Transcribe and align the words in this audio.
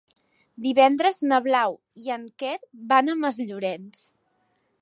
Divendres 0.67 1.19
na 1.33 1.39
Blau 1.49 1.77
i 2.05 2.11
en 2.17 2.25
Quer 2.45 2.57
van 2.95 3.15
a 3.15 3.19
Masllorenç. 3.23 4.05